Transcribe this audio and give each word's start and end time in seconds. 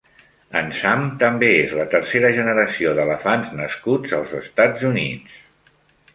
En 0.59 0.69
Sam 0.77 1.03
també 1.23 1.49
és 1.65 1.75
la 1.79 1.85
tercera 1.91 2.31
generació 2.39 2.95
d'elefants 3.01 3.53
nascuts 3.61 4.19
als 4.23 4.35
Estats 4.43 4.89
Units. 4.95 5.39